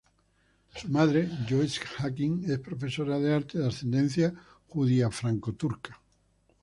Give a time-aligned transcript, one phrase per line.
[0.75, 4.33] Su madre, Jocelyn Hakim, es profesora de arte de ascendencia
[4.67, 6.01] judía franco-turca.